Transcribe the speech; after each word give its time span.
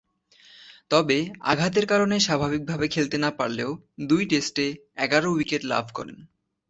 তবে, 0.89 1.17
আঘাতের 1.41 1.85
কারণে 1.85 2.15
স্বাভাবিকভাবে 2.19 2.85
খেলতে 2.87 3.17
না 3.17 3.29
পারলেও 3.31 3.71
দুই 4.01 4.23
টেস্টে 4.25 4.65
এগারো 4.95 5.27
উইকেট 5.31 5.61
লাভ 5.63 5.85
করেন। 5.93 6.17